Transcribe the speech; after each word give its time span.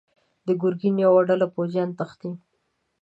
د 0.47 0.47
ګرګين 0.61 0.95
يوه 1.05 1.21
ډله 1.29 1.47
پوځيان 1.55 1.89
تښتي. 1.97 2.31